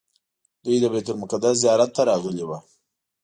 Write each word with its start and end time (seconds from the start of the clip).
دوی 0.63 0.77
د 0.81 0.85
بیت 0.93 1.07
المقدس 1.11 1.55
زیارت 1.63 1.89
ته 1.95 2.01
راغلي 2.09 2.43
وو. 2.45 2.57